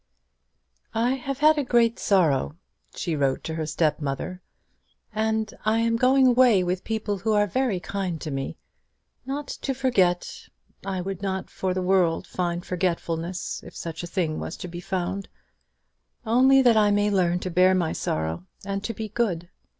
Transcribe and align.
"I 0.95 1.11
have 1.13 1.37
had 1.41 1.59
a 1.59 1.63
great 1.63 1.99
sorrow," 1.99 2.57
she 2.95 3.15
wrote 3.15 3.43
to 3.43 3.53
her 3.53 3.67
step 3.67 4.01
mother, 4.01 4.41
"and 5.13 5.53
I 5.63 5.77
am 5.81 5.95
going 5.95 6.25
away 6.25 6.63
with 6.63 6.83
people 6.83 7.19
who 7.19 7.33
are 7.33 7.45
very 7.45 7.79
kind 7.79 8.19
to 8.21 8.31
me; 8.31 8.57
not 9.27 9.47
to 9.47 9.75
forget 9.75 10.47
I 10.83 11.01
would 11.01 11.21
not 11.21 11.51
for 11.51 11.75
the 11.75 11.83
world 11.83 12.25
find 12.25 12.65
forgetfulness, 12.65 13.61
if 13.63 13.75
such 13.75 14.01
a 14.01 14.07
thing 14.07 14.39
was 14.39 14.57
to 14.57 14.67
be 14.67 14.81
found; 14.81 15.29
only 16.25 16.63
that 16.63 16.75
I 16.77 16.89
may 16.89 17.11
learn 17.11 17.37
to 17.41 17.51
bear 17.51 17.75
my 17.75 17.93
sorrow 17.93 18.47
and 18.65 18.83
to 18.85 18.95
be 18.95 19.07
good. 19.07 19.49